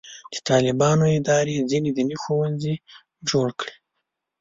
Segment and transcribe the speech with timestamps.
[0.33, 2.73] د طالبانو ادارې ځینې دیني ښوونځي
[3.29, 3.75] جوړ کړي.